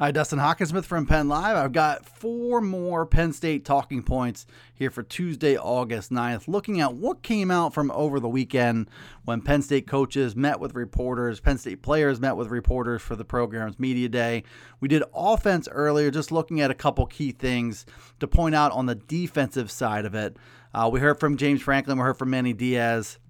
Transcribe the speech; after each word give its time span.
Hi, 0.00 0.10
Dustin 0.10 0.40
Hockensmith 0.40 0.86
from 0.86 1.06
Penn 1.06 1.28
Live. 1.28 1.56
I've 1.56 1.70
got 1.70 2.04
four 2.04 2.60
more 2.60 3.06
Penn 3.06 3.32
State 3.32 3.64
talking 3.64 4.02
points 4.02 4.44
here 4.74 4.90
for 4.90 5.04
Tuesday, 5.04 5.56
August 5.56 6.10
9th, 6.10 6.48
looking 6.48 6.80
at 6.80 6.94
what 6.94 7.22
came 7.22 7.48
out 7.48 7.72
from 7.72 7.92
over 7.92 8.18
the 8.18 8.28
weekend 8.28 8.90
when 9.24 9.40
Penn 9.40 9.62
State 9.62 9.86
coaches 9.86 10.34
met 10.34 10.58
with 10.58 10.74
reporters, 10.74 11.38
Penn 11.38 11.58
State 11.58 11.80
players 11.80 12.18
met 12.18 12.36
with 12.36 12.48
reporters 12.48 13.02
for 13.02 13.14
the 13.14 13.24
program's 13.24 13.78
media 13.78 14.08
day. 14.08 14.42
We 14.80 14.88
did 14.88 15.04
offense 15.14 15.68
earlier, 15.70 16.10
just 16.10 16.32
looking 16.32 16.60
at 16.60 16.72
a 16.72 16.74
couple 16.74 17.06
key 17.06 17.30
things 17.30 17.86
to 18.18 18.26
point 18.26 18.56
out 18.56 18.72
on 18.72 18.86
the 18.86 18.96
defensive 18.96 19.70
side 19.70 20.06
of 20.06 20.16
it. 20.16 20.36
Uh, 20.74 20.90
we 20.92 20.98
heard 20.98 21.20
from 21.20 21.36
James 21.36 21.62
Franklin, 21.62 21.98
we 21.98 22.02
heard 22.02 22.18
from 22.18 22.30
Manny 22.30 22.52
Diaz. 22.52 23.20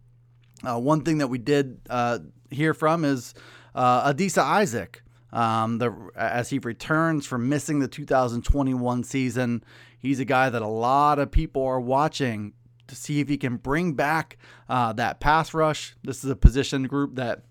Uh, 0.66 0.80
one 0.80 1.02
thing 1.02 1.18
that 1.18 1.28
we 1.28 1.36
did 1.36 1.82
uh, 1.90 2.20
hear 2.50 2.72
from 2.72 3.04
is 3.04 3.34
uh, 3.74 4.10
Adisa 4.10 4.42
Isaac 4.42 5.02
um, 5.34 5.78
the, 5.78 5.92
as 6.16 6.48
he 6.48 6.58
returns 6.60 7.26
from 7.26 7.48
missing 7.48 7.80
the 7.80 7.88
2021 7.88 9.02
season. 9.04 9.64
He's 9.98 10.20
a 10.20 10.24
guy 10.24 10.48
that 10.48 10.62
a 10.62 10.68
lot 10.68 11.18
of 11.18 11.30
people 11.30 11.64
are 11.64 11.80
watching 11.80 12.54
to 12.86 12.94
see 12.94 13.20
if 13.20 13.28
he 13.28 13.36
can 13.36 13.56
bring 13.56 13.94
back 13.94 14.38
uh, 14.68 14.92
that 14.94 15.20
pass 15.20 15.52
rush. 15.52 15.96
This 16.04 16.22
is 16.22 16.30
a 16.30 16.36
position 16.36 16.84
group 16.84 17.16
that 17.16 17.44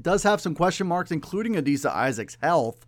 does 0.00 0.22
have 0.22 0.40
some 0.40 0.54
question 0.54 0.86
marks, 0.86 1.10
including 1.10 1.54
Adisa 1.54 1.94
Isaac's 1.94 2.38
health. 2.40 2.86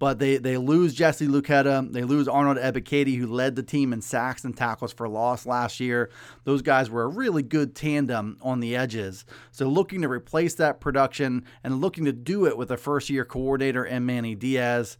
But 0.00 0.18
they, 0.18 0.38
they 0.38 0.56
lose 0.56 0.94
Jesse 0.94 1.28
Luketa. 1.28 1.92
They 1.92 2.04
lose 2.04 2.26
Arnold 2.26 2.56
Ebiketie, 2.56 3.18
who 3.18 3.26
led 3.26 3.54
the 3.54 3.62
team 3.62 3.92
in 3.92 4.00
sacks 4.00 4.44
and 4.44 4.56
tackles 4.56 4.94
for 4.94 5.06
loss 5.08 5.44
last 5.44 5.78
year. 5.78 6.10
Those 6.44 6.62
guys 6.62 6.88
were 6.88 7.02
a 7.02 7.08
really 7.08 7.42
good 7.42 7.76
tandem 7.76 8.38
on 8.40 8.60
the 8.60 8.74
edges. 8.74 9.26
So 9.52 9.68
looking 9.68 10.00
to 10.00 10.08
replace 10.08 10.54
that 10.54 10.80
production 10.80 11.44
and 11.62 11.82
looking 11.82 12.06
to 12.06 12.12
do 12.12 12.46
it 12.46 12.56
with 12.56 12.70
a 12.70 12.78
first 12.78 13.10
year 13.10 13.26
coordinator 13.26 13.84
and 13.84 14.06
Manny 14.06 14.34
Diaz. 14.34 14.96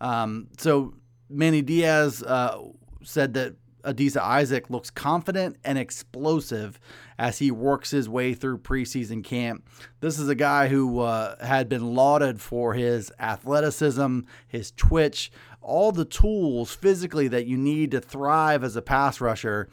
Um, 0.00 0.46
so 0.58 0.94
Manny 1.28 1.60
Diaz 1.60 2.22
uh, 2.22 2.62
said 3.02 3.34
that 3.34 3.56
Adisa 3.86 4.20
Isaac 4.20 4.68
looks 4.68 4.90
confident 4.90 5.56
and 5.64 5.78
explosive 5.78 6.80
as 7.18 7.38
he 7.38 7.50
works 7.50 7.92
his 7.92 8.08
way 8.08 8.34
through 8.34 8.58
preseason 8.58 9.22
camp. 9.22 9.66
This 10.00 10.18
is 10.18 10.28
a 10.28 10.34
guy 10.34 10.68
who 10.68 11.00
uh, 11.00 11.42
had 11.44 11.68
been 11.68 11.94
lauded 11.94 12.40
for 12.40 12.74
his 12.74 13.12
athleticism, 13.18 14.20
his 14.46 14.72
twitch, 14.72 15.30
all 15.62 15.92
the 15.92 16.04
tools 16.04 16.74
physically 16.74 17.28
that 17.28 17.46
you 17.46 17.56
need 17.56 17.90
to 17.92 18.00
thrive 18.00 18.62
as 18.64 18.76
a 18.76 18.82
pass 18.82 19.20
rusher. 19.20 19.68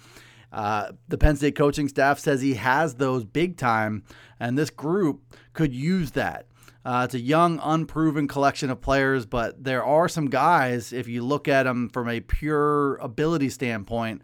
Uh, 0.51 0.91
the 1.07 1.17
Penn 1.17 1.35
State 1.35 1.55
coaching 1.55 1.87
staff 1.87 2.19
says 2.19 2.41
he 2.41 2.53
has 2.53 2.95
those 2.95 3.25
big 3.25 3.57
time, 3.57 4.03
and 4.39 4.57
this 4.57 4.69
group 4.69 5.21
could 5.53 5.73
use 5.73 6.11
that. 6.11 6.45
Uh, 6.85 7.03
it's 7.05 7.13
a 7.13 7.19
young, 7.19 7.59
unproven 7.63 8.27
collection 8.27 8.69
of 8.69 8.81
players, 8.81 9.25
but 9.25 9.63
there 9.63 9.83
are 9.83 10.09
some 10.09 10.29
guys, 10.29 10.91
if 10.91 11.07
you 11.07 11.23
look 11.23 11.47
at 11.47 11.63
them 11.63 11.89
from 11.89 12.09
a 12.09 12.19
pure 12.19 12.95
ability 12.97 13.49
standpoint, 13.49 14.21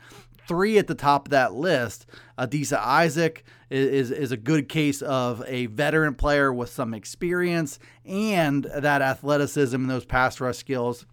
three 0.47 0.77
at 0.77 0.87
the 0.87 0.95
top 0.95 1.27
of 1.27 1.31
that 1.31 1.53
list. 1.53 2.05
Adisa 2.37 2.77
Isaac 2.77 3.45
is, 3.69 4.09
is, 4.09 4.11
is, 4.11 4.31
a 4.31 4.37
good 4.37 4.67
case 4.67 5.01
of 5.01 5.43
a 5.47 5.67
veteran 5.67 6.15
player 6.15 6.51
with 6.51 6.69
some 6.69 6.93
experience 6.93 7.79
and 8.03 8.65
that 8.75 9.01
athleticism 9.01 9.75
and 9.75 9.89
those 9.89 10.05
pass 10.05 10.41
rush 10.41 10.57
skills. 10.57 11.05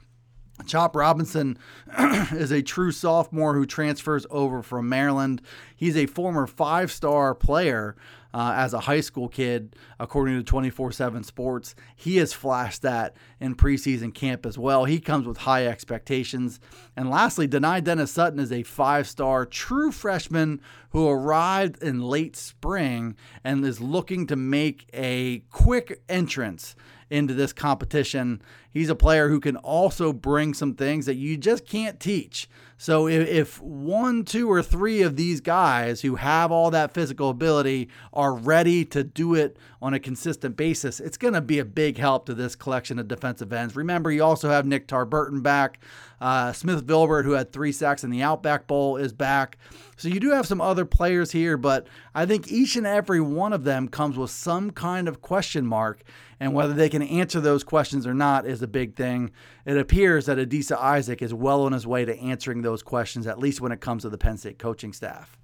Chop 0.64 0.96
Robinson 0.96 1.58
is 2.32 2.50
a 2.50 2.62
true 2.62 2.90
sophomore 2.90 3.54
who 3.54 3.66
transfers 3.66 4.26
over 4.30 4.62
from 4.62 4.88
Maryland. 4.88 5.42
He's 5.76 5.96
a 5.96 6.06
former 6.06 6.46
five 6.46 6.90
star 6.90 7.34
player 7.34 7.94
uh, 8.34 8.54
as 8.56 8.74
a 8.74 8.80
high 8.80 9.00
school 9.00 9.28
kid, 9.28 9.76
according 9.98 10.36
to 10.36 10.42
24 10.42 10.92
7 10.92 11.22
Sports. 11.24 11.74
He 11.94 12.16
has 12.16 12.32
flashed 12.32 12.82
that 12.82 13.16
in 13.40 13.54
preseason 13.54 14.14
camp 14.14 14.46
as 14.46 14.58
well. 14.58 14.84
He 14.84 15.00
comes 15.00 15.26
with 15.26 15.38
high 15.38 15.66
expectations. 15.66 16.60
And 16.96 17.10
lastly, 17.10 17.48
Dani 17.48 17.82
Dennis 17.82 18.10
Sutton 18.10 18.38
is 18.38 18.52
a 18.52 18.62
five 18.62 19.08
star 19.08 19.46
true 19.46 19.92
freshman 19.92 20.60
who 20.90 21.08
arrived 21.08 21.82
in 21.82 22.00
late 22.00 22.36
spring 22.36 23.16
and 23.44 23.64
is 23.64 23.80
looking 23.80 24.26
to 24.26 24.36
make 24.36 24.88
a 24.94 25.40
quick 25.50 26.00
entrance 26.08 26.74
into 27.10 27.34
this 27.34 27.52
competition. 27.52 28.42
He's 28.70 28.88
a 28.88 28.94
player 28.94 29.28
who 29.28 29.40
can 29.40 29.56
also 29.56 30.12
bring 30.12 30.54
some 30.54 30.74
things 30.74 31.06
that 31.06 31.14
you 31.14 31.36
just 31.36 31.66
can't 31.66 32.00
teach. 32.00 32.48
So 32.78 33.08
if, 33.08 33.26
if, 33.28 33.62
one, 33.62 34.24
two, 34.24 34.50
or 34.50 34.62
three 34.62 35.00
of 35.00 35.16
these 35.16 35.40
guys 35.40 36.02
who 36.02 36.16
have 36.16 36.52
all 36.52 36.70
that 36.70 36.92
physical 36.92 37.30
ability 37.30 37.88
are 38.12 38.34
ready 38.34 38.84
to 38.86 39.02
do 39.02 39.34
it 39.34 39.56
on 39.80 39.94
a 39.94 40.00
consistent 40.00 40.56
basis, 40.56 41.00
it's 41.00 41.16
going 41.16 41.32
to 41.32 41.40
be 41.40 41.58
a 41.58 41.64
big 41.64 41.96
help 41.96 42.26
to 42.26 42.34
this 42.34 42.54
collection 42.54 42.98
of 42.98 43.08
defensive 43.08 43.52
ends. 43.52 43.76
Remember, 43.76 44.10
you 44.10 44.22
also 44.22 44.50
have 44.50 44.66
Nick 44.66 44.88
Tarburton 44.88 45.42
back. 45.42 45.80
Uh, 46.20 46.52
Smith 46.52 46.86
Vilbert, 46.86 47.24
who 47.24 47.32
had 47.32 47.50
three 47.50 47.72
sacks 47.72 48.04
in 48.04 48.10
the 48.10 48.22
Outback 48.22 48.66
Bowl, 48.66 48.96
is 48.96 49.12
back. 49.12 49.56
So 49.96 50.08
you 50.08 50.20
do 50.20 50.30
have 50.30 50.46
some 50.46 50.60
other 50.60 50.84
players 50.84 51.32
here, 51.32 51.56
but 51.56 51.86
I 52.14 52.26
think 52.26 52.52
each 52.52 52.76
and 52.76 52.86
every 52.86 53.20
one 53.20 53.54
of 53.54 53.64
them 53.64 53.88
comes 53.88 54.18
with 54.18 54.30
some 54.30 54.70
kind 54.70 55.08
of 55.08 55.22
question 55.22 55.66
mark. 55.66 56.02
And 56.38 56.52
whether 56.52 56.74
they 56.74 56.88
can 56.88 57.02
answer 57.02 57.40
those 57.40 57.64
questions 57.64 58.06
or 58.06 58.12
not 58.12 58.46
is 58.46 58.60
a 58.60 58.66
big 58.66 58.94
thing. 58.94 59.30
It 59.64 59.78
appears 59.78 60.26
that 60.26 60.38
Adisa 60.38 60.76
Isaac 60.76 61.22
is 61.22 61.32
well 61.32 61.62
on 61.62 61.72
his 61.72 61.86
way 61.86 62.04
to 62.04 62.18
answering 62.18 62.62
those 62.62 62.82
questions, 62.82 63.26
at 63.26 63.38
least 63.38 63.60
when 63.60 63.72
it 63.72 63.80
comes 63.80 64.02
to 64.02 64.10
the 64.10 64.18
Penn 64.18 64.36
State 64.36 64.58
coaching 64.58 64.92
staff. 64.92 65.38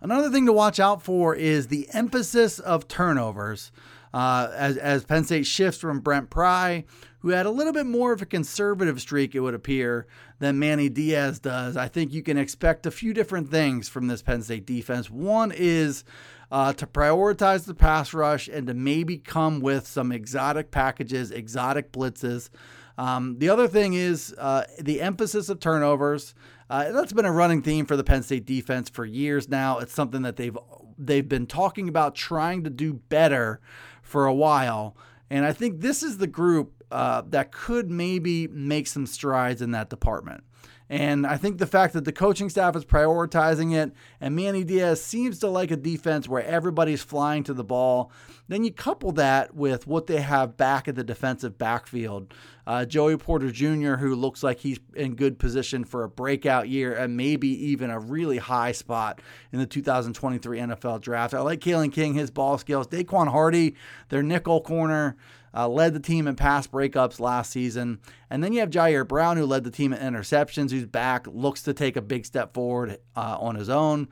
Another 0.00 0.30
thing 0.30 0.46
to 0.46 0.52
watch 0.52 0.80
out 0.80 1.02
for 1.02 1.34
is 1.34 1.68
the 1.68 1.88
emphasis 1.92 2.58
of 2.58 2.88
turnovers. 2.88 3.70
Uh, 4.14 4.50
as, 4.54 4.76
as 4.78 5.04
Penn 5.04 5.24
State 5.24 5.46
shifts 5.46 5.80
from 5.80 6.00
Brent 6.00 6.30
Pry, 6.30 6.84
who 7.20 7.28
had 7.28 7.46
a 7.46 7.50
little 7.50 7.72
bit 7.74 7.84
more 7.84 8.12
of 8.12 8.22
a 8.22 8.26
conservative 8.26 9.00
streak, 9.00 9.34
it 9.34 9.40
would 9.40 9.54
appear, 9.54 10.06
than 10.38 10.58
Manny 10.58 10.88
Diaz 10.88 11.38
does, 11.38 11.76
I 11.76 11.88
think 11.88 12.12
you 12.12 12.22
can 12.22 12.38
expect 12.38 12.86
a 12.86 12.90
few 12.90 13.12
different 13.12 13.50
things 13.50 13.88
from 13.88 14.06
this 14.06 14.22
Penn 14.22 14.42
State 14.42 14.64
defense. 14.64 15.10
One 15.10 15.52
is 15.54 16.04
uh, 16.50 16.72
to 16.74 16.86
prioritize 16.86 17.64
the 17.64 17.74
pass 17.74 18.14
rush 18.14 18.48
and 18.48 18.66
to 18.66 18.74
maybe 18.74 19.18
come 19.18 19.60
with 19.60 19.86
some 19.86 20.12
exotic 20.12 20.70
packages, 20.70 21.30
exotic 21.30 21.92
blitzes. 21.92 22.50
Um, 22.96 23.38
the 23.38 23.48
other 23.48 23.68
thing 23.68 23.94
is 23.94 24.34
uh, 24.38 24.64
the 24.80 25.00
emphasis 25.00 25.48
of 25.48 25.60
turnovers. 25.60 26.34
Uh, 26.68 26.90
that's 26.90 27.12
been 27.12 27.24
a 27.24 27.32
running 27.32 27.62
theme 27.62 27.86
for 27.86 27.96
the 27.96 28.04
Penn 28.04 28.22
State 28.22 28.44
defense 28.44 28.90
for 28.90 29.04
years 29.04 29.48
now. 29.48 29.78
It's 29.78 29.92
something 29.92 30.22
that 30.22 30.36
they've 30.36 30.58
they've 30.98 31.28
been 31.28 31.46
talking 31.46 31.88
about 31.88 32.16
trying 32.16 32.64
to 32.64 32.70
do 32.70 32.92
better 32.92 33.60
for 34.02 34.26
a 34.26 34.34
while, 34.34 34.96
and 35.30 35.46
I 35.46 35.52
think 35.52 35.80
this 35.80 36.02
is 36.02 36.18
the 36.18 36.26
group 36.26 36.77
uh, 36.90 37.22
that 37.28 37.52
could 37.52 37.90
maybe 37.90 38.48
make 38.48 38.86
some 38.86 39.06
strides 39.06 39.62
in 39.62 39.72
that 39.72 39.90
department. 39.90 40.44
And 40.90 41.26
I 41.26 41.36
think 41.36 41.58
the 41.58 41.66
fact 41.66 41.92
that 41.92 42.06
the 42.06 42.12
coaching 42.12 42.48
staff 42.48 42.74
is 42.74 42.84
prioritizing 42.84 43.74
it 43.74 43.92
and 44.20 44.34
Manny 44.34 44.64
Diaz 44.64 45.02
seems 45.02 45.38
to 45.40 45.48
like 45.48 45.70
a 45.70 45.76
defense 45.76 46.28
where 46.28 46.42
everybody's 46.42 47.02
flying 47.02 47.44
to 47.44 47.52
the 47.52 47.64
ball, 47.64 48.10
then 48.48 48.64
you 48.64 48.72
couple 48.72 49.12
that 49.12 49.54
with 49.54 49.86
what 49.86 50.06
they 50.06 50.22
have 50.22 50.56
back 50.56 50.88
at 50.88 50.94
the 50.94 51.04
defensive 51.04 51.58
backfield. 51.58 52.32
Uh, 52.66 52.86
Joey 52.86 53.18
Porter 53.18 53.50
Jr., 53.50 53.94
who 53.94 54.14
looks 54.14 54.42
like 54.42 54.60
he's 54.60 54.80
in 54.94 55.14
good 55.14 55.38
position 55.38 55.84
for 55.84 56.04
a 56.04 56.08
breakout 56.08 56.68
year 56.68 56.94
and 56.94 57.16
maybe 57.16 57.48
even 57.48 57.90
a 57.90 57.98
really 57.98 58.38
high 58.38 58.72
spot 58.72 59.20
in 59.52 59.58
the 59.58 59.66
2023 59.66 60.58
NFL 60.58 61.02
draft. 61.02 61.34
I 61.34 61.40
like 61.40 61.60
Kalen 61.60 61.92
King, 61.92 62.14
his 62.14 62.30
ball 62.30 62.56
skills. 62.56 62.86
Daquan 62.86 63.28
Hardy, 63.28 63.74
their 64.08 64.22
nickel 64.22 64.62
corner 64.62 65.16
uh, 65.58 65.66
led 65.66 65.92
the 65.92 66.00
team 66.00 66.28
in 66.28 66.36
pass 66.36 66.68
breakups 66.68 67.18
last 67.18 67.50
season. 67.50 67.98
And 68.30 68.44
then 68.44 68.52
you 68.52 68.60
have 68.60 68.70
Ji'Ayir 68.70 69.08
Brown, 69.08 69.36
who 69.36 69.44
led 69.44 69.64
the 69.64 69.72
team 69.72 69.92
in 69.92 69.98
interceptions, 70.14 70.70
who's 70.70 70.86
back, 70.86 71.26
looks 71.26 71.64
to 71.64 71.74
take 71.74 71.96
a 71.96 72.00
big 72.00 72.24
step 72.24 72.54
forward 72.54 72.98
uh, 73.16 73.36
on 73.40 73.56
his 73.56 73.68
own. 73.68 74.06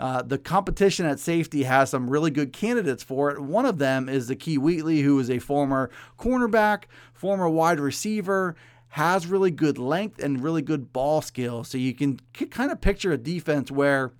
Uh, 0.00 0.22
the 0.22 0.38
competition 0.38 1.04
at 1.04 1.20
safety 1.20 1.64
has 1.64 1.90
some 1.90 2.08
really 2.08 2.30
good 2.30 2.52
candidates 2.52 3.02
for 3.02 3.30
it. 3.30 3.40
One 3.40 3.66
of 3.66 3.76
them 3.76 4.08
is 4.08 4.30
Zakee 4.30 4.58
Wheatley, 4.58 5.02
who 5.02 5.18
is 5.18 5.30
a 5.30 5.38
former 5.38 5.90
cornerback, 6.18 6.84
former 7.12 7.48
wide 7.48 7.80
receiver, 7.80 8.56
has 8.88 9.26
really 9.26 9.50
good 9.50 9.76
length 9.76 10.18
and 10.22 10.42
really 10.42 10.62
good 10.62 10.94
ball 10.94 11.20
skills. 11.20 11.68
So 11.68 11.76
you 11.76 11.92
can 11.92 12.20
kind 12.50 12.72
of 12.72 12.80
picture 12.80 13.12
a 13.12 13.18
defense 13.18 13.70
where 13.70 14.12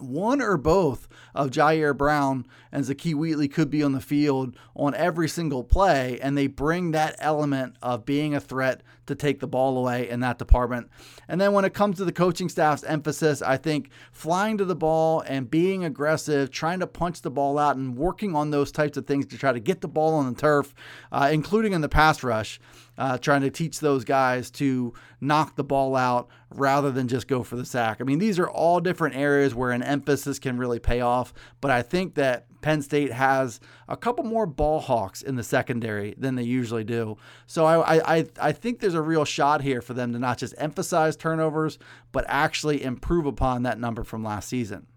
one 0.00 0.40
or 0.40 0.56
both 0.56 1.08
of 1.34 1.50
Ji'Ayir 1.50 1.96
Brown 1.96 2.46
and 2.72 2.84
Zakee 2.84 3.14
Wheatley 3.14 3.48
could 3.48 3.70
be 3.70 3.82
on 3.82 3.92
the 3.92 4.00
field 4.00 4.56
on 4.74 4.94
every 4.94 5.28
single 5.28 5.64
play, 5.64 6.18
and 6.20 6.36
they 6.36 6.46
bring 6.46 6.90
that 6.90 7.16
element 7.18 7.76
of 7.82 8.04
being 8.04 8.34
a 8.34 8.40
threat 8.40 8.82
to 9.06 9.14
take 9.14 9.40
the 9.40 9.46
ball 9.46 9.78
away 9.78 10.08
in 10.08 10.20
that 10.20 10.38
department. 10.38 10.88
And 11.28 11.40
then 11.40 11.52
when 11.52 11.64
it 11.64 11.74
comes 11.74 11.96
to 11.96 12.04
the 12.04 12.12
coaching 12.12 12.48
staff's 12.48 12.84
emphasis, 12.84 13.40
I 13.42 13.56
think 13.56 13.90
flying 14.12 14.58
to 14.58 14.64
the 14.64 14.76
ball 14.76 15.22
and 15.22 15.50
being 15.50 15.84
aggressive, 15.84 16.50
trying 16.50 16.80
to 16.80 16.86
punch 16.86 17.22
the 17.22 17.30
ball 17.30 17.58
out, 17.58 17.76
and 17.76 17.96
working 17.96 18.36
on 18.36 18.50
those 18.50 18.70
types 18.70 18.96
of 18.96 19.06
things 19.06 19.26
to 19.26 19.38
try 19.38 19.52
to 19.52 19.60
get 19.60 19.80
the 19.80 19.88
ball 19.88 20.14
on 20.14 20.32
the 20.32 20.38
turf, 20.38 20.74
uh, 21.10 21.30
including 21.32 21.72
in 21.72 21.80
the 21.80 21.88
pass 21.88 22.22
rush 22.22 22.60
uh, 22.98 23.16
trying 23.16 23.42
to 23.42 23.50
teach 23.50 23.78
those 23.78 24.04
guys 24.04 24.50
to 24.50 24.92
knock 25.20 25.54
the 25.54 25.64
ball 25.64 25.94
out 25.94 26.28
rather 26.50 26.90
than 26.90 27.06
just 27.06 27.28
go 27.28 27.44
for 27.44 27.56
the 27.56 27.64
sack. 27.64 27.98
I 28.00 28.04
mean, 28.04 28.18
these 28.18 28.40
are 28.40 28.48
all 28.48 28.80
different 28.80 29.14
areas 29.14 29.54
where 29.54 29.70
an 29.70 29.84
emphasis 29.84 30.40
can 30.40 30.58
really 30.58 30.80
pay 30.80 31.00
off, 31.00 31.32
but 31.60 31.70
I 31.70 31.82
think 31.82 32.16
that 32.16 32.46
Penn 32.60 32.82
State 32.82 33.12
has 33.12 33.60
a 33.86 33.96
couple 33.96 34.24
more 34.24 34.46
ball 34.46 34.80
hawks 34.80 35.22
in 35.22 35.36
the 35.36 35.44
secondary 35.44 36.14
than 36.18 36.34
they 36.34 36.42
usually 36.42 36.82
do. 36.82 37.16
So 37.46 37.64
I, 37.66 38.18
I, 38.18 38.26
I 38.40 38.50
think 38.52 38.80
there's 38.80 38.94
a 38.94 39.00
real 39.00 39.24
shot 39.24 39.62
here 39.62 39.80
for 39.80 39.94
them 39.94 40.12
to 40.12 40.18
not 40.18 40.38
just 40.38 40.54
emphasize 40.58 41.16
turnovers, 41.16 41.78
but 42.10 42.24
actually 42.26 42.82
improve 42.82 43.26
upon 43.26 43.62
that 43.62 43.78
number 43.78 44.02
from 44.02 44.24
last 44.24 44.48
season. 44.48 44.88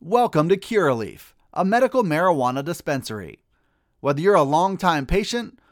Welcome 0.00 0.48
to 0.48 0.56
Curaleaf, 0.56 1.34
a 1.52 1.62
medical 1.62 2.02
marijuana 2.02 2.64
dispensary. 2.64 3.44
Whether 4.00 4.22
you're 4.22 4.34
a 4.34 4.42
longtime 4.42 5.04
patient 5.04 5.58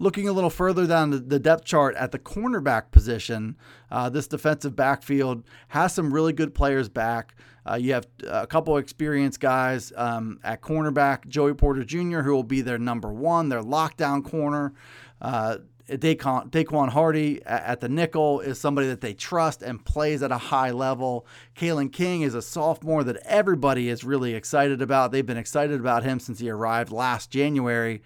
Looking 0.00 0.28
a 0.28 0.32
little 0.32 0.50
further 0.50 0.86
down 0.86 1.10
the 1.10 1.40
depth 1.40 1.64
chart 1.64 1.96
at 1.96 2.12
the 2.12 2.20
cornerback 2.20 2.92
position, 2.92 3.56
uh, 3.90 4.08
this 4.08 4.28
defensive 4.28 4.76
backfield 4.76 5.42
has 5.68 5.92
some 5.92 6.14
really 6.14 6.32
good 6.32 6.54
players 6.54 6.88
back. 6.88 7.34
Uh, 7.68 7.74
you 7.74 7.92
have 7.92 8.06
a 8.26 8.46
couple 8.46 8.76
experienced 8.76 9.40
guys 9.40 9.92
um, 9.96 10.38
at 10.44 10.62
cornerback, 10.62 11.26
Joey 11.26 11.52
Porter 11.52 11.84
Jr., 11.84 12.20
who 12.20 12.32
will 12.32 12.44
be 12.44 12.60
their 12.60 12.78
number 12.78 13.12
one, 13.12 13.48
their 13.48 13.62
lockdown 13.62 14.24
corner. 14.24 14.72
Uh, 15.20 15.58
Daquan, 15.96 16.50
Daquan 16.50 16.90
Hardy 16.90 17.42
at 17.46 17.80
the 17.80 17.88
nickel 17.88 18.40
is 18.40 18.60
somebody 18.60 18.88
that 18.88 19.00
they 19.00 19.14
trust 19.14 19.62
and 19.62 19.82
plays 19.82 20.22
at 20.22 20.30
a 20.30 20.38
high 20.38 20.70
level. 20.70 21.26
Kalen 21.56 21.92
King 21.92 22.22
is 22.22 22.34
a 22.34 22.42
sophomore 22.42 23.04
that 23.04 23.16
everybody 23.24 23.88
is 23.88 24.04
really 24.04 24.34
excited 24.34 24.82
about. 24.82 25.12
They've 25.12 25.24
been 25.24 25.38
excited 25.38 25.80
about 25.80 26.04
him 26.04 26.20
since 26.20 26.40
he 26.40 26.50
arrived 26.50 26.92
last 26.92 27.30
January. 27.30 28.02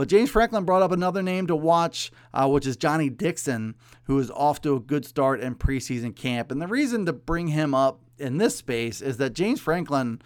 But 0.00 0.08
James 0.08 0.30
Franklin 0.30 0.64
brought 0.64 0.80
up 0.80 0.92
another 0.92 1.22
name 1.22 1.46
to 1.48 1.54
watch, 1.54 2.10
uh, 2.32 2.48
which 2.48 2.66
is 2.66 2.78
Johnny 2.78 3.10
Dixon, 3.10 3.74
who 4.04 4.18
is 4.18 4.30
off 4.30 4.62
to 4.62 4.74
a 4.74 4.80
good 4.80 5.04
start 5.04 5.40
in 5.40 5.54
preseason 5.54 6.16
camp. 6.16 6.50
And 6.50 6.62
the 6.62 6.66
reason 6.66 7.04
to 7.04 7.12
bring 7.12 7.48
him 7.48 7.74
up 7.74 8.00
in 8.18 8.38
this 8.38 8.56
space 8.56 9.02
is 9.02 9.18
that 9.18 9.34
James 9.34 9.60
Franklin 9.60 10.22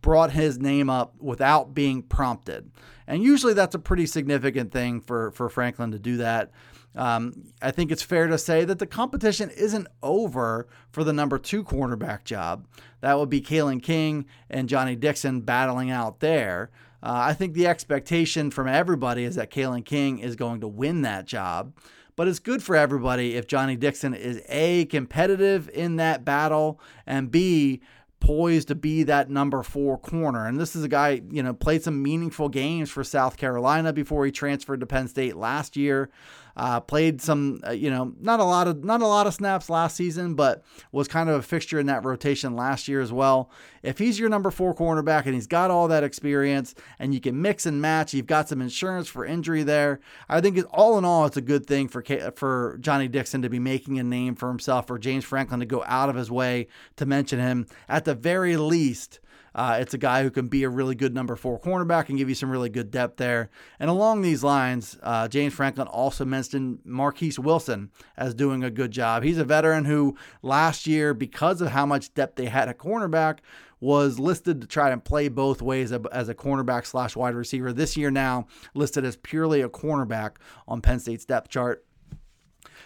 brought 0.00 0.32
his 0.32 0.58
name 0.58 0.90
up 0.90 1.14
without 1.20 1.72
being 1.72 2.02
prompted. 2.02 2.72
And 3.06 3.22
usually 3.22 3.54
that's 3.54 3.76
a 3.76 3.78
pretty 3.78 4.06
significant 4.06 4.72
thing 4.72 5.00
for, 5.00 5.30
for 5.30 5.48
Franklin 5.48 5.92
to 5.92 6.00
do 6.00 6.16
that. 6.16 6.50
Um, 6.96 7.44
I 7.62 7.70
think 7.70 7.92
it's 7.92 8.02
fair 8.02 8.26
to 8.26 8.36
say 8.36 8.64
that 8.64 8.80
the 8.80 8.88
competition 8.88 9.50
isn't 9.50 9.86
over 10.02 10.66
for 10.90 11.04
the 11.04 11.12
number 11.12 11.38
two 11.38 11.62
cornerback 11.62 12.24
job. 12.24 12.66
That 13.02 13.20
would 13.20 13.30
be 13.30 13.40
Kalen 13.40 13.84
King 13.84 14.26
and 14.50 14.68
Johnny 14.68 14.96
Dixon 14.96 15.42
battling 15.42 15.92
out 15.92 16.18
there. 16.18 16.72
Uh, 17.02 17.12
I 17.14 17.34
think 17.34 17.54
the 17.54 17.66
expectation 17.66 18.50
from 18.50 18.68
everybody 18.68 19.24
is 19.24 19.34
that 19.34 19.50
Kalen 19.50 19.84
King 19.84 20.18
is 20.18 20.36
going 20.36 20.60
to 20.60 20.68
win 20.68 21.02
that 21.02 21.26
job. 21.26 21.74
But 22.14 22.28
it's 22.28 22.38
good 22.38 22.62
for 22.62 22.76
everybody 22.76 23.36
if 23.36 23.46
Johnny 23.46 23.74
Dixon 23.74 24.14
is 24.14 24.42
A, 24.48 24.84
competitive 24.84 25.70
in 25.70 25.96
that 25.96 26.24
battle, 26.24 26.78
and 27.06 27.30
B, 27.30 27.80
poised 28.20 28.68
to 28.68 28.74
be 28.76 29.02
that 29.02 29.30
number 29.30 29.62
four 29.62 29.98
corner. 29.98 30.46
And 30.46 30.60
this 30.60 30.76
is 30.76 30.84
a 30.84 30.88
guy, 30.88 31.22
you 31.30 31.42
know, 31.42 31.52
played 31.52 31.82
some 31.82 32.02
meaningful 32.02 32.48
games 32.48 32.88
for 32.88 33.02
South 33.02 33.36
Carolina 33.36 33.92
before 33.92 34.24
he 34.24 34.30
transferred 34.30 34.80
to 34.80 34.86
Penn 34.86 35.08
State 35.08 35.36
last 35.36 35.76
year. 35.76 36.10
Uh, 36.56 36.80
played 36.80 37.20
some, 37.22 37.60
uh, 37.66 37.70
you 37.70 37.90
know, 37.90 38.12
not 38.20 38.40
a 38.40 38.44
lot 38.44 38.68
of 38.68 38.84
not 38.84 39.00
a 39.00 39.06
lot 39.06 39.26
of 39.26 39.34
snaps 39.34 39.70
last 39.70 39.96
season, 39.96 40.34
but 40.34 40.62
was 40.90 41.08
kind 41.08 41.30
of 41.30 41.36
a 41.36 41.42
fixture 41.42 41.78
in 41.78 41.86
that 41.86 42.04
rotation 42.04 42.54
last 42.54 42.88
year 42.88 43.00
as 43.00 43.12
well. 43.12 43.50
If 43.82 43.98
he's 43.98 44.18
your 44.18 44.28
number 44.28 44.50
four 44.50 44.74
cornerback 44.74 45.24
and 45.24 45.34
he's 45.34 45.46
got 45.46 45.70
all 45.70 45.88
that 45.88 46.04
experience, 46.04 46.74
and 46.98 47.14
you 47.14 47.20
can 47.20 47.40
mix 47.40 47.66
and 47.66 47.80
match, 47.80 48.12
you've 48.12 48.26
got 48.26 48.48
some 48.48 48.60
insurance 48.60 49.08
for 49.08 49.24
injury 49.24 49.62
there. 49.62 50.00
I 50.28 50.40
think 50.40 50.58
all 50.70 50.98
in 50.98 51.04
all, 51.04 51.24
it's 51.24 51.36
a 51.36 51.40
good 51.42 51.66
thing 51.66 51.88
for 51.88 52.04
for 52.36 52.76
Johnny 52.80 53.08
Dixon 53.08 53.42
to 53.42 53.48
be 53.48 53.58
making 53.58 53.98
a 53.98 54.02
name 54.02 54.34
for 54.34 54.48
himself, 54.48 54.90
or 54.90 54.98
James 54.98 55.24
Franklin 55.24 55.60
to 55.60 55.66
go 55.66 55.82
out 55.86 56.08
of 56.08 56.16
his 56.16 56.30
way 56.30 56.68
to 56.96 57.06
mention 57.06 57.38
him 57.38 57.66
at 57.88 58.04
the 58.04 58.14
very 58.14 58.56
least. 58.56 59.20
Uh, 59.54 59.78
it's 59.80 59.94
a 59.94 59.98
guy 59.98 60.22
who 60.22 60.30
can 60.30 60.48
be 60.48 60.64
a 60.64 60.68
really 60.68 60.94
good 60.94 61.14
number 61.14 61.36
four 61.36 61.60
cornerback 61.60 62.08
and 62.08 62.18
give 62.18 62.28
you 62.28 62.34
some 62.34 62.50
really 62.50 62.70
good 62.70 62.90
depth 62.90 63.16
there. 63.16 63.50
And 63.78 63.90
along 63.90 64.22
these 64.22 64.42
lines, 64.42 64.98
uh, 65.02 65.28
James 65.28 65.54
Franklin 65.54 65.88
also 65.88 66.24
mentioned 66.24 66.80
Marquise 66.84 67.38
Wilson 67.38 67.90
as 68.16 68.34
doing 68.34 68.64
a 68.64 68.70
good 68.70 68.90
job. 68.90 69.22
He's 69.22 69.38
a 69.38 69.44
veteran 69.44 69.84
who 69.84 70.16
last 70.42 70.86
year, 70.86 71.14
because 71.14 71.60
of 71.60 71.68
how 71.68 71.86
much 71.86 72.14
depth 72.14 72.36
they 72.36 72.46
had 72.46 72.68
at 72.68 72.78
cornerback, 72.78 73.38
was 73.80 74.20
listed 74.20 74.60
to 74.60 74.66
try 74.66 74.90
and 74.90 75.04
play 75.04 75.28
both 75.28 75.60
ways 75.60 75.92
as 75.92 76.28
a 76.28 76.34
cornerback 76.34 76.86
slash 76.86 77.16
wide 77.16 77.34
receiver. 77.34 77.72
This 77.72 77.96
year 77.96 78.12
now 78.12 78.46
listed 78.74 79.04
as 79.04 79.16
purely 79.16 79.60
a 79.60 79.68
cornerback 79.68 80.36
on 80.68 80.80
Penn 80.80 81.00
State's 81.00 81.24
depth 81.24 81.48
chart. 81.48 81.84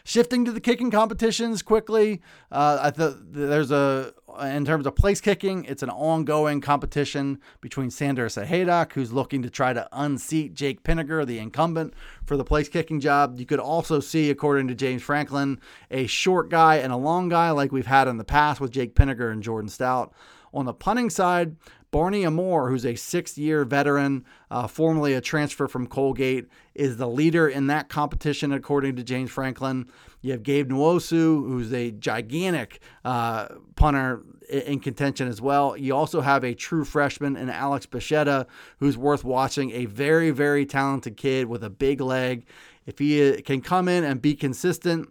Shifting 0.04 0.44
to 0.44 0.52
the 0.52 0.60
kicking 0.60 0.90
competitions 0.90 1.62
quickly, 1.62 2.22
uh, 2.50 2.78
I 2.80 2.90
th- 2.92 3.16
there's 3.20 3.70
a 3.70 4.14
in 4.40 4.64
terms 4.64 4.86
of 4.86 4.94
place 4.94 5.20
kicking, 5.20 5.64
it's 5.64 5.82
an 5.82 5.90
ongoing 5.90 6.60
competition 6.60 7.40
between 7.60 7.90
Sander 7.90 8.26
Sahaydak, 8.26 8.92
who's 8.92 9.12
looking 9.12 9.42
to 9.42 9.50
try 9.50 9.72
to 9.72 9.88
unseat 9.92 10.54
Jake 10.54 10.82
Pinegar, 10.82 11.26
the 11.26 11.38
incumbent, 11.38 11.94
for 12.24 12.36
the 12.36 12.44
place 12.44 12.68
kicking 12.68 13.00
job. 13.00 13.38
You 13.38 13.46
could 13.46 13.60
also 13.60 14.00
see, 14.00 14.30
according 14.30 14.68
to 14.68 14.74
James 14.74 15.02
Franklin, 15.02 15.60
a 15.90 16.06
short 16.06 16.48
guy 16.50 16.76
and 16.76 16.92
a 16.92 16.96
long 16.96 17.28
guy 17.28 17.50
like 17.50 17.72
we've 17.72 17.86
had 17.86 18.08
in 18.08 18.16
the 18.16 18.24
past 18.24 18.60
with 18.60 18.70
Jake 18.70 18.94
Pinegar 18.94 19.30
and 19.30 19.42
Jordan 19.42 19.68
Stout. 19.68 20.12
On 20.52 20.64
the 20.64 20.72
punting 20.72 21.10
side, 21.10 21.56
Barney 21.90 22.24
Amor, 22.24 22.68
who's 22.68 22.84
a 22.84 22.94
six 22.94 23.38
year 23.38 23.64
veteran, 23.64 24.24
uh, 24.50 24.66
formerly 24.66 25.14
a 25.14 25.20
transfer 25.20 25.68
from 25.68 25.86
Colgate, 25.86 26.46
is 26.74 26.96
the 26.96 27.08
leader 27.08 27.48
in 27.48 27.68
that 27.68 27.88
competition, 27.88 28.52
according 28.52 28.96
to 28.96 29.02
James 29.02 29.30
Franklin. 29.30 29.88
You 30.26 30.32
have 30.32 30.42
Gabe 30.42 30.72
Nwosu, 30.72 31.46
who's 31.46 31.72
a 31.72 31.92
gigantic 31.92 32.80
uh, 33.04 33.46
punter 33.76 34.24
in 34.50 34.80
contention 34.80 35.28
as 35.28 35.40
well. 35.40 35.76
You 35.76 35.94
also 35.94 36.20
have 36.20 36.42
a 36.42 36.52
true 36.52 36.84
freshman 36.84 37.36
in 37.36 37.48
Alex 37.48 37.86
Bacchetta, 37.86 38.46
who's 38.80 38.98
worth 38.98 39.22
watching, 39.22 39.70
a 39.70 39.84
very, 39.84 40.32
very 40.32 40.66
talented 40.66 41.16
kid 41.16 41.46
with 41.46 41.62
a 41.62 41.70
big 41.70 42.00
leg. 42.00 42.44
If 42.86 42.98
he 42.98 43.34
uh, 43.34 43.40
can 43.42 43.60
come 43.60 43.86
in 43.86 44.02
and 44.02 44.20
be 44.20 44.34
consistent, 44.34 45.10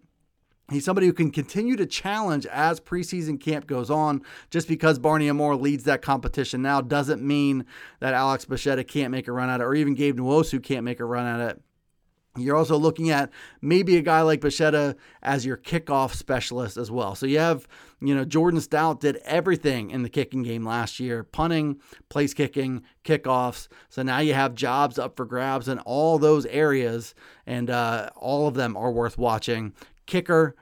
He's 0.72 0.84
somebody 0.84 1.06
who 1.06 1.14
can 1.14 1.30
continue 1.30 1.76
to 1.76 1.86
challenge 1.86 2.48
as 2.48 2.80
preseason 2.80 3.40
camp 3.40 3.68
goes 3.68 3.92
on. 3.92 4.24
Just 4.50 4.68
because 4.68 4.98
Barney 4.98 5.30
Amor 5.30 5.56
leads 5.56 5.84
that 5.84 6.02
competition 6.02 6.64
now 6.64 6.82
doesn't 6.82 7.22
mean 7.22 7.66
that 8.00 8.16
Alex 8.16 8.46
Bacchetta 8.46 8.86
can't 8.86 9.12
make 9.12 9.28
a 9.28 9.32
run 9.32 9.48
at 9.48 9.62
it, 9.62 9.64
or 9.64 9.76
even 9.76 9.94
Gabe 9.94 10.18
Nwosu 10.18 10.62
can't 10.62 10.84
make 10.84 11.00
a 11.00 11.06
run 11.06 11.28
at 11.28 11.52
it. 11.52 11.62
You're 12.38 12.56
also 12.58 12.78
looking 12.78 13.10
at 13.10 13.30
maybe 13.62 13.98
a 13.98 14.02
guy 14.02 14.22
like 14.22 14.42
Bacchetta 14.42 14.96
as 15.22 15.46
your 15.46 15.58
kickoff 15.58 16.14
specialist 16.14 16.76
as 16.76 16.92
well. 16.92 17.16
So 17.16 17.26
you 17.26 17.40
have, 17.40 17.68
you 18.02 18.14
know, 18.14 18.26
Jordan 18.26 18.60
Stout 18.60 19.00
did 19.00 19.18
everything 19.24 19.90
in 19.90 20.04
the 20.04 20.10
kicking 20.10 20.44
game 20.44 20.66
last 20.66 21.00
year 21.00 21.24
punting, 21.24 21.80
place 22.10 22.34
kicking, 22.34 22.84
kickoffs. 23.04 23.68
So 23.90 24.04
now 24.04 24.20
you 24.20 24.34
have 24.34 24.54
jobs 24.54 25.00
up 25.00 25.16
for 25.16 25.26
grabs 25.26 25.68
in 25.68 25.80
all 25.80 26.20
those 26.20 26.46
areas, 26.48 27.16
and 27.46 27.70
uh, 27.70 28.10
all 28.16 28.48
of 28.48 28.56
them 28.56 28.76
are 28.76 28.92
worth 28.92 29.18
watching 29.18 29.74
kicker, 30.06 30.56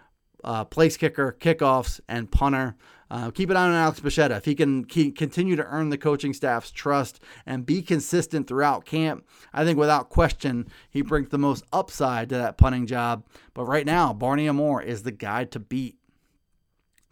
uh, 0.43 0.65
place 0.65 0.97
kicker, 0.97 1.35
kickoffs, 1.39 1.99
and 2.07 2.31
punter. 2.31 2.75
Uh, 3.11 3.29
keep 3.29 3.51
an 3.51 3.57
eye 3.57 3.67
on 3.67 3.73
Alex 3.73 3.99
Bacchetta. 3.99 4.37
If 4.37 4.45
he 4.45 4.55
can 4.55 4.85
continue 4.85 5.55
to 5.55 5.65
earn 5.65 5.89
the 5.89 5.99
coaching 5.99 6.33
staff's 6.33 6.71
trust 6.71 7.19
and 7.45 7.65
be 7.65 7.83
consistent 7.83 8.47
throughout 8.47 8.85
camp, 8.85 9.27
I 9.53 9.63
think 9.63 9.77
without 9.77 10.09
question, 10.09 10.67
he 10.89 11.03
brings 11.03 11.29
the 11.29 11.37
most 11.37 11.63
upside 11.71 12.29
to 12.29 12.35
that 12.35 12.57
punting 12.57 12.87
job. 12.87 13.23
But 13.53 13.65
right 13.65 13.85
now, 13.85 14.13
Barney 14.13 14.47
Amor 14.47 14.81
is 14.81 15.03
the 15.03 15.11
guy 15.11 15.43
to 15.45 15.59
beat. 15.59 15.97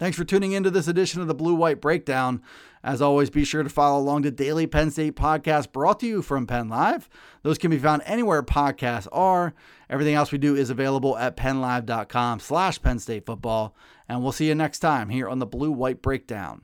Thanks 0.02 0.18
for 0.18 0.24
tuning 0.24 0.54
into 0.54 0.72
this 0.72 0.88
edition 0.88 1.22
of 1.22 1.28
the 1.28 1.36
Blue 1.36 1.54
White 1.54 1.80
Breakdown. 1.80 2.42
As 2.84 3.04
always, 3.04 3.30
be 3.30 3.46
sure 3.46 3.62
to 3.62 3.70
follow 3.70 4.00
along 4.00 4.24
the 4.24 4.32
daily 4.32 4.66
Penn 4.66 4.90
State 4.90 5.16
podcast 5.16 5.72
brought 5.72 6.00
to 6.00 6.08
you 6.08 6.24
from 6.24 6.48
Penn 6.48 6.70
Live. 6.70 7.08
Those 7.44 7.60
can 7.60 7.70
be 7.70 7.78
found 7.78 8.02
anywhere 8.08 8.42
podcasts 8.42 9.08
are. 9.12 9.54
Everything 9.92 10.16
else 10.16 10.32
we 10.32 10.40
do 10.40 10.56
is 10.56 10.72
available 10.72 11.16
at 11.20 11.38
pennlive.com 11.38 12.40
slash 12.40 12.82
Penn 12.82 12.98
State 12.98 13.28
football. 13.28 13.76
And 14.10 14.24
we'll 14.24 14.32
see 14.32 14.48
you 14.48 14.56
next 14.56 14.80
time 14.80 15.10
here 15.10 15.30
on 15.30 15.38
the 15.38 15.46
Blue 15.46 15.72
White 15.72 16.02
Breakdown. 16.02 16.64